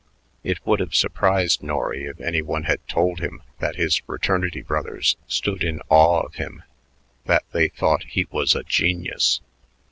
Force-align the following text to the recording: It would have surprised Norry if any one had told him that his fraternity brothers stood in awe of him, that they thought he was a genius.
It 0.43 0.57
would 0.65 0.79
have 0.79 0.95
surprised 0.95 1.61
Norry 1.61 2.05
if 2.05 2.19
any 2.19 2.41
one 2.41 2.63
had 2.63 2.79
told 2.87 3.19
him 3.19 3.43
that 3.59 3.75
his 3.75 3.97
fraternity 3.97 4.63
brothers 4.63 5.15
stood 5.27 5.63
in 5.63 5.79
awe 5.89 6.21
of 6.21 6.33
him, 6.33 6.63
that 7.27 7.43
they 7.51 7.67
thought 7.67 8.05
he 8.05 8.25
was 8.31 8.55
a 8.55 8.63
genius. 8.63 9.41